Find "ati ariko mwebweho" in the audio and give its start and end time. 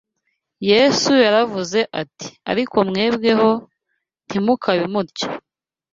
2.01-3.49